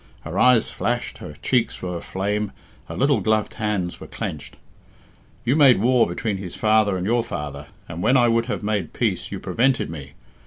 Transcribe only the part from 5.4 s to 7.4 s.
"You made war between his father and your